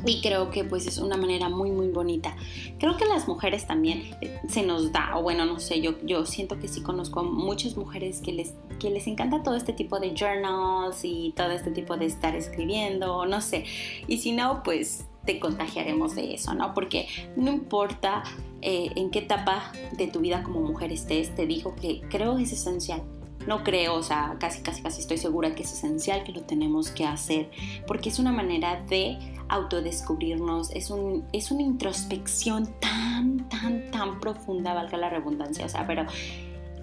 y 0.05 0.21
creo 0.21 0.51
que 0.51 0.65
pues 0.65 0.87
es 0.87 0.99
una 0.99 1.17
manera 1.17 1.49
muy 1.49 1.71
muy 1.71 1.89
bonita. 1.89 2.37
Creo 2.79 2.97
que 2.97 3.05
las 3.05 3.29
mujeres 3.29 3.67
también 3.67 4.17
eh, 4.21 4.41
se 4.49 4.63
nos 4.63 4.93
da, 4.93 5.17
o 5.17 5.23
bueno, 5.23 5.45
no 5.45 5.61
sé, 5.61 5.81
yo, 5.81 5.95
yo 6.03 6.27
siento 6.27 6.59
que 6.59 6.69
sí 6.69 6.83
conozco 6.83 7.23
muchas 7.23 7.77
mujeres 7.77 8.21
que 8.21 8.33
les, 8.33 8.55
que 8.79 8.91
les 8.91 9.07
encanta 9.07 9.43
todo 9.43 9.57
este 9.57 9.73
tipo 9.73 10.01
de 10.01 10.15
journals 10.15 11.01
y 11.05 11.33
todo 11.37 11.51
este 11.51 11.71
tipo 11.71 11.97
de 11.97 12.07
estar 12.07 12.35
escribiendo, 12.35 13.27
no 13.27 13.41
sé. 13.41 13.65
Y 14.07 14.19
si 14.19 14.33
no, 14.33 14.63
pues 14.63 15.07
te 15.25 15.39
contagiaremos 15.39 16.15
de 16.15 16.35
eso, 16.35 16.55
¿no? 16.55 16.73
Porque 16.73 17.07
no 17.37 17.53
importa 17.53 18.23
eh, 18.63 18.91
en 18.97 19.11
qué 19.11 19.21
etapa 19.21 19.73
de 19.93 20.07
tu 20.07 20.21
vida 20.21 20.43
como 20.43 20.61
mujer 20.61 20.93
estés, 20.93 21.35
te 21.35 21.47
digo 21.47 21.75
que 21.75 22.01
creo 22.09 22.37
que 22.37 22.45
es 22.45 22.53
esencial 22.53 23.03
no 23.47 23.65
creo, 23.65 23.95
o 23.95 24.03
sea, 24.03 24.37
casi, 24.39 24.63
casi, 24.63 24.83
casi 24.83 25.01
estoy 25.01 25.17
segura 25.17 25.55
que 25.55 25.63
es 25.63 25.73
esencial 25.73 26.25
que 26.25 26.33
lo 26.33 26.43
tenemos 26.43 26.91
que 26.91 27.05
hacer, 27.05 27.51
porque 27.87 28.11
es 28.11 28.19
una 28.19 28.33
manera 28.33 28.83
de 28.89 29.19
autodescubrirnos, 29.51 30.71
es, 30.71 30.91
un, 30.91 31.27
es 31.33 31.51
una 31.51 31.63
introspección 31.63 32.69
tan, 32.81 33.49
tan, 33.49 33.91
tan 33.91 34.21
profunda, 34.21 34.75
valga 34.75 34.97
la 34.97 35.11
redundancia, 35.11 35.67
o 35.67 35.69
sea, 35.69 35.87
pero 35.87 36.07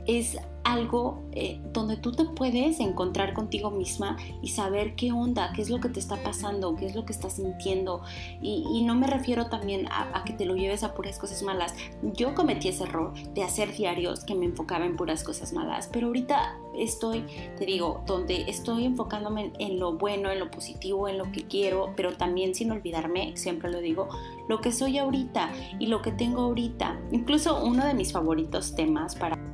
es 0.08 0.38
algo 0.68 1.24
eh, 1.32 1.62
donde 1.72 1.96
tú 1.96 2.12
te 2.12 2.26
puedes 2.26 2.82
encontrar 2.82 3.34
contigo 3.34 3.72
misma 3.72 4.18
y 4.42 4.50
saber 4.50 4.96
qué 4.96 5.14
onda, 5.14 5.54
qué 5.56 5.62
es 5.62 5.70
lo 5.70 5.80
que 5.80 5.88
te 5.88 6.00
está 6.00 6.18
pasando, 6.18 6.76
qué 6.76 6.88
es 6.88 6.96
lo 6.96 7.06
que 7.06 7.14
estás 7.14 7.34
sintiendo. 7.34 8.02
Y, 8.42 8.84
no 8.84 8.96
me 8.96 9.08
refiero 9.08 9.48
también 9.48 9.88
a, 9.90 10.24
que 10.26 10.34
te 10.34 10.46
lo 10.46 10.56
lleves 10.56 10.84
a 10.84 10.94
puras 10.94 11.20
cosas 11.20 11.42
malas. 11.44 11.74
Yo 12.02 12.36
cometí 12.36 12.68
ese 12.68 12.84
error 12.84 13.14
de 13.34 13.44
hacer 13.44 13.74
diarios 13.76 14.24
que 14.24 14.36
me 14.36 14.46
enfocaba 14.46 14.86
en 14.86 14.96
puras 14.96 15.24
cosas 15.24 15.54
malas, 15.54 15.90
pero 15.92 16.08
ahorita 16.08 16.58
estoy, 16.78 17.26
te 17.58 17.66
digo, 17.66 18.04
donde 18.06 18.44
estoy 18.50 18.86
enfocándome 18.86 19.52
en 19.60 19.80
lo 19.80 19.98
bueno, 19.98 20.32
en 20.32 20.40
lo 20.40 20.52
positivo, 20.52 21.08
en 21.08 21.18
lo 21.18 21.32
que 21.32 21.48
quiero, 21.48 21.94
pero 21.96 22.16
también 22.16 22.56
sin 22.56 22.72
olvidarme, 22.72 23.36
siempre 23.36 23.72
lo 23.72 23.80
digo, 23.80 24.10
lo 24.48 24.62
que 24.62 24.72
soy 24.72 24.98
ahorita 24.98 25.52
y 25.80 25.88
lo 25.88 26.02
que 26.02 26.12
tengo 26.12 26.44
ahorita. 26.44 27.00
Incluso 27.12 27.64
uno 27.64 27.86
de 27.86 27.94
mis 27.94 28.12
favoritos 28.12 28.76
temas 28.76 29.16
para 29.16 29.47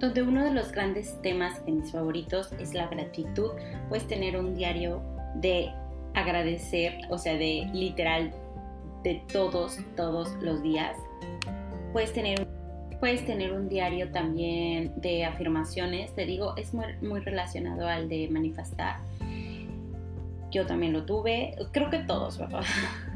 donde 0.00 0.22
uno 0.22 0.44
de 0.44 0.52
los 0.52 0.72
grandes 0.72 1.20
temas 1.22 1.64
de 1.66 1.72
mis 1.72 1.90
favoritos 1.90 2.52
es 2.60 2.74
la 2.74 2.86
gratitud. 2.86 3.50
Puedes 3.88 4.06
tener 4.06 4.36
un 4.38 4.54
diario 4.54 5.02
de 5.34 5.72
agradecer, 6.14 6.98
o 7.10 7.18
sea, 7.18 7.34
de 7.34 7.68
literal 7.72 8.32
de 9.02 9.22
todos, 9.32 9.78
todos 9.96 10.32
los 10.40 10.62
días. 10.62 10.96
Puedes 11.92 12.12
tener, 12.12 12.46
puedes 13.00 13.24
tener 13.26 13.52
un 13.52 13.68
diario 13.68 14.10
también 14.10 14.92
de 15.00 15.24
afirmaciones, 15.24 16.14
te 16.14 16.26
digo, 16.26 16.56
es 16.56 16.74
muy, 16.74 16.86
muy 17.00 17.20
relacionado 17.20 17.86
al 17.88 18.08
de 18.08 18.28
manifestar. 18.28 18.98
Yo 20.50 20.64
también 20.64 20.94
lo 20.94 21.04
tuve, 21.04 21.54
creo 21.72 21.90
que 21.90 21.98
todos, 21.98 22.38
¿verdad? 22.38 22.62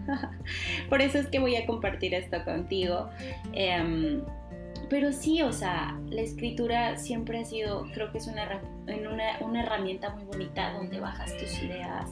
Por 0.88 1.00
eso 1.00 1.18
es 1.18 1.28
que 1.28 1.38
voy 1.38 1.56
a 1.56 1.66
compartir 1.66 2.12
esto 2.12 2.44
contigo. 2.44 3.08
Em, 3.54 4.22
pero 4.92 5.10
sí, 5.10 5.40
o 5.40 5.54
sea, 5.54 5.98
la 6.10 6.20
escritura 6.20 6.98
siempre 6.98 7.38
ha 7.38 7.46
sido, 7.46 7.86
creo 7.94 8.12
que 8.12 8.18
es 8.18 8.26
una, 8.26 8.60
una, 8.86 9.38
una, 9.40 9.62
herramienta 9.62 10.10
muy 10.10 10.24
bonita 10.24 10.74
donde 10.74 11.00
bajas 11.00 11.34
tus 11.38 11.62
ideas, 11.62 12.10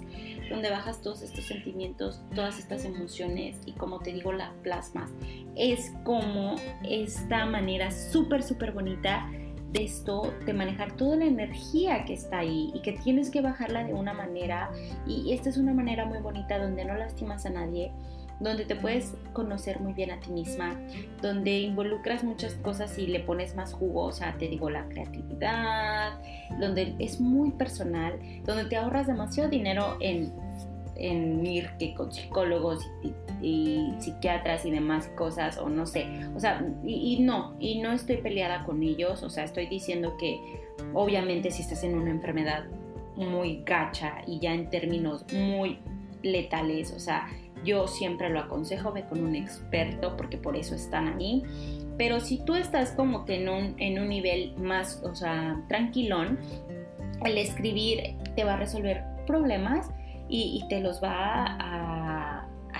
donde 0.48 0.70
bajas 0.70 1.02
todos 1.02 1.20
estos 1.20 1.44
sentimientos, 1.44 2.22
todas 2.34 2.58
estas 2.58 2.86
emociones 2.86 3.58
y 3.66 3.72
como 3.72 3.98
te 3.98 4.14
digo, 4.14 4.32
la 4.32 4.54
plasmas. 4.62 5.10
Es 5.56 5.92
como 6.04 6.56
esta 6.82 7.44
manera 7.44 7.90
súper, 7.90 8.42
súper 8.42 8.72
bonita 8.72 9.30
de 9.72 9.84
esto, 9.84 10.32
de 10.46 10.54
manejar 10.54 10.96
toda 10.96 11.16
la 11.16 11.26
energía 11.26 12.06
que 12.06 12.14
está 12.14 12.38
ahí 12.38 12.72
y 12.74 12.80
que 12.80 12.92
tienes 12.92 13.30
que 13.30 13.42
bajarla 13.42 13.84
de 13.84 13.92
una 13.92 14.14
manera. 14.14 14.70
Y 15.06 15.34
esta 15.34 15.50
es 15.50 15.58
una 15.58 15.74
manera 15.74 16.06
muy 16.06 16.20
bonita 16.20 16.58
donde 16.58 16.86
no 16.86 16.94
lastimas 16.94 17.44
a 17.44 17.50
nadie 17.50 17.92
donde 18.40 18.64
te 18.64 18.74
puedes 18.74 19.14
conocer 19.34 19.80
muy 19.80 19.92
bien 19.92 20.10
a 20.10 20.18
ti 20.18 20.30
misma, 20.30 20.74
donde 21.20 21.60
involucras 21.60 22.24
muchas 22.24 22.54
cosas 22.54 22.98
y 22.98 23.06
le 23.06 23.20
pones 23.20 23.54
más 23.54 23.74
jugo, 23.74 24.04
o 24.04 24.12
sea, 24.12 24.36
te 24.38 24.48
digo 24.48 24.70
la 24.70 24.88
creatividad, 24.88 26.18
donde 26.58 26.94
es 26.98 27.20
muy 27.20 27.50
personal, 27.52 28.18
donde 28.44 28.64
te 28.64 28.76
ahorras 28.76 29.06
demasiado 29.06 29.50
dinero 29.50 29.98
en, 30.00 30.32
en 30.96 31.46
ir 31.46 31.70
que 31.78 31.94
con 31.94 32.10
psicólogos 32.10 32.90
y, 33.42 33.94
psiquiatras 33.98 34.64
y 34.64 34.70
demás 34.70 35.06
cosas, 35.16 35.58
o 35.58 35.68
no 35.68 35.86
sé, 35.86 36.06
o 36.34 36.40
sea, 36.40 36.66
y, 36.82 37.16
y 37.16 37.20
no, 37.20 37.56
y 37.60 37.80
no 37.80 37.92
estoy 37.92 38.16
peleada 38.18 38.64
con 38.64 38.82
ellos, 38.82 39.22
o 39.22 39.28
sea, 39.28 39.44
estoy 39.44 39.66
diciendo 39.66 40.16
que 40.18 40.40
obviamente 40.94 41.50
si 41.50 41.62
estás 41.62 41.84
en 41.84 41.94
una 41.94 42.10
enfermedad 42.10 42.64
muy 43.16 43.62
gacha 43.64 44.22
y 44.26 44.38
ya 44.40 44.54
en 44.54 44.70
términos 44.70 45.26
muy 45.32 45.78
letales, 46.22 46.92
o 46.92 46.98
sea, 46.98 47.28
yo 47.64 47.86
siempre 47.86 48.30
lo 48.30 48.40
aconsejo, 48.40 48.92
ve 48.92 49.04
con 49.04 49.24
un 49.24 49.34
experto 49.34 50.16
porque 50.16 50.36
por 50.38 50.56
eso 50.56 50.74
están 50.74 51.08
ahí. 51.08 51.42
Pero 51.98 52.20
si 52.20 52.38
tú 52.38 52.54
estás 52.54 52.92
como 52.92 53.24
que 53.24 53.42
en 53.42 53.48
un, 53.48 53.74
en 53.78 53.98
un 53.98 54.08
nivel 54.08 54.54
más, 54.56 55.02
o 55.04 55.14
sea, 55.14 55.62
tranquilón, 55.68 56.38
el 57.24 57.36
escribir 57.36 58.16
te 58.34 58.44
va 58.44 58.54
a 58.54 58.56
resolver 58.56 59.04
problemas 59.26 59.90
y, 60.28 60.62
y 60.62 60.68
te 60.68 60.80
los 60.80 61.02
va 61.02 61.56
a 61.58 61.99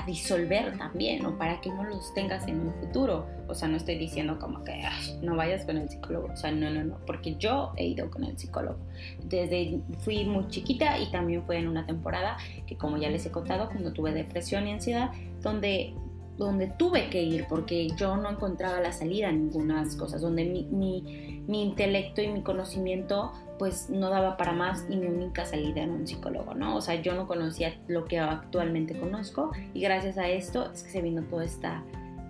disolver 0.07 0.77
también, 0.79 1.25
o 1.27 1.37
para 1.37 1.61
que 1.61 1.71
no 1.71 1.85
los 1.85 2.13
tengas 2.15 2.47
en 2.49 2.61
un 2.61 2.75
futuro. 2.75 3.27
O 3.49 3.55
sea, 3.55 3.69
no 3.69 3.77
estoy 3.77 3.97
diciendo 3.99 4.39
como 4.39 4.63
que 4.63 4.83
no 5.23 5.37
vayas 5.37 5.65
con 5.65 5.77
el 5.77 5.89
psicólogo, 5.89 6.29
o 6.33 6.37
sea, 6.37 6.53
no, 6.53 6.71
no, 6.71 6.85
no, 6.85 6.99
porque 7.07 7.35
yo 7.37 7.73
he 7.77 7.87
ido 7.87 8.11
con 8.11 8.25
el 8.25 8.39
psicólogo. 8.39 8.79
Desde 9.25 9.81
fui 10.01 10.25
muy 10.25 10.47
chiquita 10.49 10.99
y 10.99 11.11
también 11.11 11.45
fue 11.45 11.59
en 11.59 11.69
una 11.69 11.85
temporada 11.87 12.37
que 12.67 12.77
como 12.77 12.97
ya 12.97 13.11
les 13.11 13.27
he 13.27 13.31
contado, 13.31 13.69
cuando 13.69 13.93
tuve 13.93 14.13
depresión 14.13 14.69
y 14.69 14.73
ansiedad, 14.73 15.11
donde 15.43 15.95
donde 16.41 16.69
tuve 16.69 17.11
que 17.11 17.23
ir 17.23 17.45
porque 17.49 17.89
yo 17.97 18.17
no 18.17 18.31
encontraba 18.31 18.81
la 18.81 18.93
salida 18.93 19.29
en 19.29 19.49
ninguna 19.49 19.87
cosas, 19.99 20.23
donde 20.23 20.45
mi, 20.47 20.65
mi, 20.65 21.43
mi, 21.47 21.63
intelecto 21.63 22.23
y 22.23 22.29
mi 22.29 22.43
conocimiento 22.43 23.33
pues 23.59 23.91
no 23.91 24.09
daba 24.09 24.39
para 24.39 24.53
más 24.53 24.87
y 24.89 24.97
mi 24.97 25.07
única 25.07 25.45
salida 25.45 25.83
era 25.83 25.93
un 25.93 26.07
psicólogo, 26.07 26.55
¿no? 26.55 26.77
O 26.77 26.81
sea, 26.81 26.95
yo 27.03 27.15
no 27.15 27.27
conocía 27.27 27.79
lo 27.89 28.07
que 28.07 28.19
actualmente 28.19 28.99
conozco 28.99 29.53
y 29.75 29.83
gracias 29.83 30.17
a 30.17 30.29
esto 30.29 30.71
es 30.73 30.83
que 30.83 30.91
se 30.91 31.03
vino 31.03 31.23
toda 31.25 31.45
esta, 31.45 31.85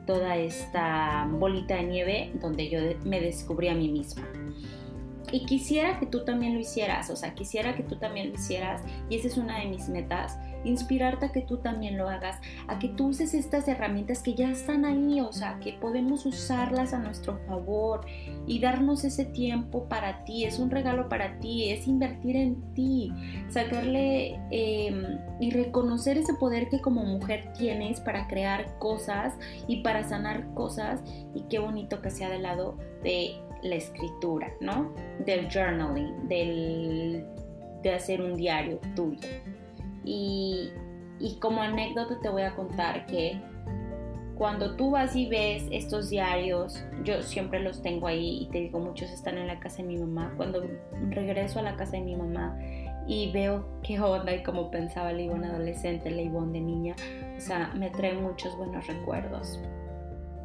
toda 0.09 0.37
esta 0.37 1.29
bolita 1.31 1.77
de 1.77 1.85
nieve 1.85 2.33
donde 2.41 2.69
yo 2.69 2.81
me 3.05 3.21
descubrí 3.21 3.69
a 3.69 3.75
mí 3.75 3.89
misma. 3.89 4.27
Y 5.31 5.47
quisiera 5.47 6.01
que 6.01 6.07
tú 6.07 6.25
también 6.25 6.55
lo 6.55 6.61
hicieras, 6.61 7.11
o 7.11 7.17
sea, 7.17 7.35
quisiera 7.35 7.77
que 7.77 7.85
tú 7.85 7.95
también 7.95 8.31
lo 8.31 8.35
hicieras 8.35 8.83
y 9.09 9.15
esa 9.15 9.29
es 9.29 9.37
una 9.37 9.61
de 9.61 9.67
mis 9.67 9.89
metas 9.89 10.37
inspirarte 10.65 11.27
a 11.27 11.33
que 11.33 11.43
tú 11.43 11.59
también 11.59 11.97
lo 11.97 12.09
hagas, 12.09 12.39
a 12.69 12.79
que 12.79 12.89
tú 12.89 13.09
uses 13.09 13.35
estas 13.35 13.69
herramientas 13.69 14.23
que 14.23 14.35
ya 14.35 14.51
están 14.51 14.85
ahí, 14.85 15.21
o 15.21 15.33
sea, 15.33 15.59
que 15.61 15.73
podemos 15.73 16.27
usarlas 16.27 16.93
a 16.93 16.99
nuestro 16.99 17.39
favor 17.47 18.07
y 18.47 18.61
darnos 18.61 19.05
ese 19.05 19.25
tiempo 19.25 19.89
para 19.89 20.25
ti, 20.25 20.45
es 20.45 20.59
un 20.59 20.71
regalo 20.71 21.09
para 21.09 21.39
ti, 21.39 21.71
es 21.71 21.87
invertir 21.87 22.37
en 22.37 22.75
ti, 22.75 23.13
sacarle 23.49 24.39
em, 24.51 25.19
y 25.41 25.51
reconocer 25.51 26.19
ese 26.19 26.35
poder 26.35 26.69
que 26.69 26.81
como 26.81 27.05
mujer 27.05 27.53
tienes 27.57 28.01
para 28.01 28.27
crear 28.27 28.79
cosas 28.79 29.35
y 29.67 29.83
para 29.83 30.09
sanar 30.09 30.53
cosas 30.55 31.01
y 31.35 31.43
qué 31.43 31.59
bonito 31.59 32.01
que 32.01 32.11
sea 32.11 32.29
del 32.29 32.43
lado 32.43 32.77
de 33.03 33.37
la 33.63 33.75
escritura, 33.75 34.53
¿no? 34.61 34.93
Del 35.25 35.49
journaling, 35.49 36.29
del, 36.29 37.27
de 37.83 37.93
hacer 37.93 38.21
un 38.21 38.37
diario 38.37 38.81
tuyo. 38.95 39.29
Y, 40.05 40.71
como 41.41 41.63
anécdota 41.63 42.19
te 42.21 42.29
voy 42.29 42.43
a 42.43 42.55
contar 42.55 43.07
que 43.07 43.41
cuando 44.37 44.75
tú 44.77 44.91
vas 44.91 45.15
y 45.15 45.27
ves 45.27 45.67
estos 45.71 46.09
diarios, 46.09 46.83
yo 47.05 47.23
siempre 47.23 47.61
los 47.61 47.83
tengo 47.83 48.07
ahí 48.07 48.43
y 48.43 48.49
te 48.49 48.59
digo, 48.59 48.79
muchos 48.79 49.11
están 49.11 49.37
en 49.37 49.47
la 49.47 49.61
casa 49.61 49.79
de 49.79 49.85
mi 49.85 49.99
mamá. 49.99 50.33
Cuando 50.37 50.67
regreso 51.11 51.59
a 51.59 51.63
la 51.63 51.77
casa 51.77 51.93
de 51.93 52.03
mi 52.03 52.17
mamá 52.17 52.59
y 53.07 53.31
veo 53.33 53.67
qué 53.83 54.01
onda 54.01 54.35
y 54.35 54.43
cómo 54.43 54.71
pensaba 54.71 55.13
la 55.13 55.21
Ivonne 55.21 55.49
adolescente, 55.49 56.11
la 56.11 56.23
Ivonne 56.23 56.53
de 56.53 56.61
niña, 56.61 56.97
o 57.37 57.41
sea, 57.41 57.73
me 57.75 57.91
trae 57.91 58.15
muchos 58.15 58.57
buenos 58.57 58.87
recuerdos. 58.87 59.61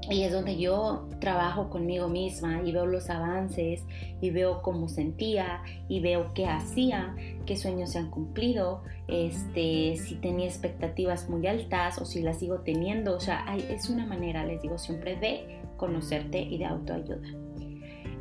Y 0.10 0.22
es 0.22 0.32
donde 0.32 0.58
yo 0.58 1.08
trabajo 1.20 1.70
conmigo 1.70 2.08
misma 2.08 2.62
y 2.64 2.72
veo 2.72 2.86
los 2.86 3.10
avances 3.10 3.84
y 4.22 4.30
veo 4.30 4.62
cómo 4.62 4.88
sentía 4.88 5.64
y 5.88 6.00
veo 6.00 6.32
qué 6.34 6.46
hacía, 6.46 7.16
qué 7.46 7.58
sueños 7.58 7.92
se 7.92 8.00
han 8.00 8.12
cumplido, 8.12 8.84
este, 9.08 9.96
si 9.96 10.16
tenía 10.16 10.46
expectativas 10.46 11.28
muy 11.28 11.48
altas 11.48 12.00
o 12.00 12.06
si 12.06 12.22
las 12.22 12.40
sigo 12.40 12.60
teniendo. 12.60 13.16
O 13.16 13.20
sea, 13.20 13.46
es 13.70 13.90
una 13.90 14.06
manera, 14.06 14.46
les 14.46 14.62
digo 14.62 14.78
siempre, 14.78 15.16
de 15.16 15.60
conocerte 15.78 16.40
y 16.40 16.60
de 16.60 16.66
autoayuda. 16.66 17.28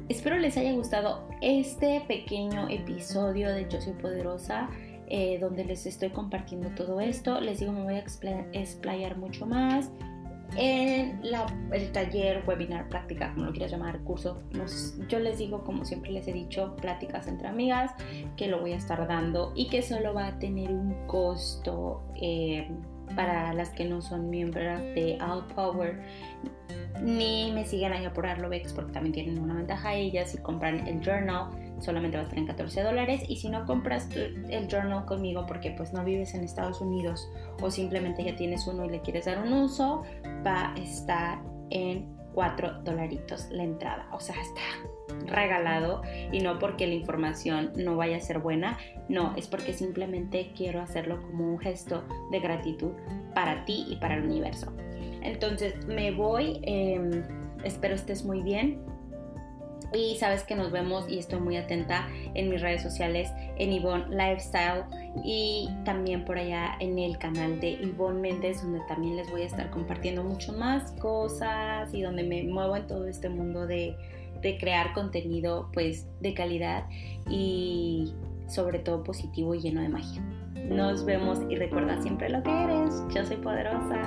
Espero 0.08 0.38
les 0.38 0.56
haya 0.56 0.72
gustado 0.72 1.28
este 1.40 2.02
pequeño 2.06 2.68
episodio 2.68 3.50
de 3.50 3.68
Yo 3.68 3.80
Soy 3.80 3.94
Poderosa. 3.94 4.70
Eh, 5.06 5.36
donde 5.38 5.66
les 5.66 5.84
estoy 5.84 6.08
compartiendo 6.08 6.70
todo 6.70 6.98
esto. 6.98 7.38
Les 7.38 7.60
digo, 7.60 7.72
me 7.72 7.82
voy 7.82 7.96
a 7.96 8.04
explayar 8.54 9.18
mucho 9.18 9.44
más 9.44 9.90
en 10.56 11.20
el 11.72 11.92
taller, 11.92 12.42
webinar, 12.46 12.88
práctica, 12.88 13.32
como 13.32 13.46
lo 13.46 13.52
quieras 13.52 13.72
llamar, 13.72 14.00
curso, 14.00 14.42
yo 15.08 15.18
les 15.18 15.38
digo, 15.38 15.64
como 15.64 15.84
siempre 15.84 16.10
les 16.10 16.26
he 16.28 16.32
dicho, 16.32 16.76
pláticas 16.76 17.26
entre 17.28 17.48
amigas, 17.48 17.92
que 18.36 18.48
lo 18.48 18.60
voy 18.60 18.72
a 18.72 18.76
estar 18.76 19.06
dando 19.06 19.52
y 19.54 19.68
que 19.68 19.82
solo 19.82 20.14
va 20.14 20.28
a 20.28 20.38
tener 20.38 20.70
un 20.70 20.94
costo 21.06 22.02
eh, 22.16 22.68
para 23.16 23.52
las 23.52 23.70
que 23.70 23.84
no 23.84 24.00
son 24.02 24.30
miembros 24.30 24.80
de 24.80 25.18
Outpower 25.20 26.00
ni 27.02 27.50
me 27.52 27.64
siguen 27.64 27.92
ahí 27.92 28.08
por 28.14 28.26
Arlovex 28.26 28.72
porque 28.72 28.92
también 28.92 29.12
tienen 29.12 29.38
una 29.38 29.54
ventaja 29.54 29.94
ellas 29.94 30.30
si 30.30 30.38
compran 30.38 30.86
el 30.86 31.00
journal 31.00 31.48
solamente 31.80 32.16
va 32.16 32.22
a 32.22 32.24
estar 32.24 32.38
en 32.38 32.46
14 32.46 32.82
dólares 32.82 33.22
y 33.28 33.36
si 33.36 33.48
no 33.48 33.66
compras 33.66 34.08
el 34.14 34.68
journal 34.68 35.04
conmigo 35.06 35.46
porque 35.46 35.70
pues 35.72 35.92
no 35.92 36.04
vives 36.04 36.34
en 36.34 36.44
Estados 36.44 36.80
Unidos 36.80 37.28
o 37.60 37.70
simplemente 37.70 38.24
ya 38.24 38.36
tienes 38.36 38.66
uno 38.66 38.84
y 38.84 38.90
le 38.90 39.00
quieres 39.00 39.26
dar 39.26 39.38
un 39.38 39.52
uso, 39.52 40.02
va 40.46 40.72
a 40.72 40.74
estar 40.76 41.38
en 41.70 42.14
4 42.34 42.82
dolaritos 42.82 43.48
la 43.50 43.64
entrada. 43.64 44.08
O 44.12 44.20
sea, 44.20 44.34
está 44.40 44.60
regalado 45.26 46.02
y 46.32 46.40
no 46.40 46.58
porque 46.58 46.86
la 46.86 46.94
información 46.94 47.72
no 47.76 47.96
vaya 47.96 48.16
a 48.16 48.20
ser 48.20 48.40
buena, 48.40 48.78
no, 49.08 49.34
es 49.36 49.46
porque 49.46 49.72
simplemente 49.72 50.52
quiero 50.56 50.80
hacerlo 50.80 51.22
como 51.22 51.44
un 51.44 51.58
gesto 51.58 52.04
de 52.30 52.40
gratitud 52.40 52.92
para 53.34 53.64
ti 53.64 53.86
y 53.88 53.96
para 53.96 54.16
el 54.16 54.24
universo. 54.24 54.72
Entonces 55.22 55.86
me 55.86 56.10
voy, 56.10 56.60
em, 56.62 57.24
espero 57.64 57.94
estés 57.94 58.24
muy 58.24 58.42
bien. 58.42 58.80
Y 59.94 60.16
sabes 60.16 60.42
que 60.42 60.56
nos 60.56 60.72
vemos 60.72 61.08
y 61.08 61.18
estoy 61.18 61.40
muy 61.40 61.56
atenta 61.56 62.08
en 62.34 62.48
mis 62.48 62.60
redes 62.60 62.82
sociales, 62.82 63.30
en 63.58 63.70
Yvonne 63.70 64.06
Lifestyle 64.10 64.84
y 65.24 65.68
también 65.84 66.24
por 66.24 66.38
allá 66.38 66.76
en 66.80 66.98
el 66.98 67.16
canal 67.18 67.60
de 67.60 67.76
Yvonne 67.76 68.20
Méndez, 68.20 68.62
donde 68.62 68.80
también 68.88 69.16
les 69.16 69.30
voy 69.30 69.42
a 69.42 69.46
estar 69.46 69.70
compartiendo 69.70 70.24
mucho 70.24 70.52
más 70.52 70.90
cosas 70.92 71.92
y 71.94 72.02
donde 72.02 72.24
me 72.24 72.42
muevo 72.42 72.76
en 72.76 72.86
todo 72.86 73.06
este 73.06 73.28
mundo 73.28 73.66
de, 73.66 73.96
de 74.42 74.58
crear 74.58 74.92
contenido 74.92 75.70
pues 75.72 76.06
de 76.20 76.34
calidad 76.34 76.84
y 77.28 78.12
sobre 78.48 78.80
todo 78.80 79.04
positivo 79.04 79.54
y 79.54 79.60
lleno 79.60 79.80
de 79.80 79.88
magia. 79.88 80.22
Nos 80.68 81.04
vemos 81.04 81.40
y 81.48 81.56
recuerda 81.56 82.00
siempre 82.00 82.28
lo 82.30 82.42
que 82.42 82.50
eres. 82.50 83.02
Yo 83.14 83.24
soy 83.24 83.36
poderosa. 83.36 84.00